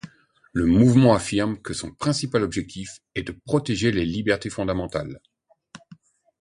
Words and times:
Le 0.51 0.65
mouvement 0.65 1.13
affirme 1.13 1.59
que 1.61 1.75
son 1.75 1.91
principal 1.93 2.41
objectif 2.41 3.01
est 3.13 3.21
de 3.21 3.33
protéger 3.45 3.91
les 3.91 4.03
libertés 4.03 4.49
fondamentales. 4.49 5.19